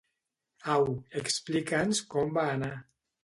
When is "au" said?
0.75-0.87